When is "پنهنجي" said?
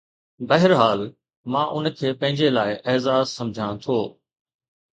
2.23-2.49